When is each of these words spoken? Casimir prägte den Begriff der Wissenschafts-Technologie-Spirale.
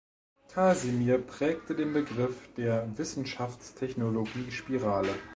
Casimir 0.51 1.19
prägte 1.19 1.75
den 1.75 1.93
Begriff 1.93 2.49
der 2.55 2.89
Wissenschafts-Technologie-Spirale. 2.97 5.13